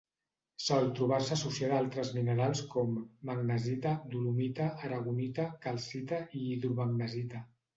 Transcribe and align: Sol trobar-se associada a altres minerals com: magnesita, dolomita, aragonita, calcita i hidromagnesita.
Sol 0.67 0.87
trobar-se 0.99 1.33
associada 1.35 1.75
a 1.79 1.81
altres 1.85 2.13
minerals 2.15 2.63
com: 2.73 2.97
magnesita, 3.31 3.93
dolomita, 4.15 4.71
aragonita, 4.89 5.49
calcita 5.67 6.23
i 6.41 6.45
hidromagnesita. 6.49 7.47